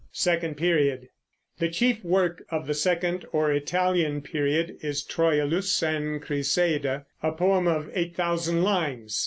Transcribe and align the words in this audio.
SECOND 0.11 0.55
PERIOD. 0.57 1.09
The 1.59 1.69
chief 1.69 2.03
work 2.03 2.41
of 2.49 2.65
the 2.65 2.73
second 2.73 3.23
or 3.31 3.51
Italian 3.51 4.23
period 4.23 4.77
is 4.81 5.03
Troilus 5.03 5.83
and 5.83 6.19
Criseyde, 6.19 7.05
a 7.21 7.31
poem 7.33 7.67
of 7.67 7.87
eight 7.93 8.15
thousand 8.15 8.63
lines. 8.63 9.19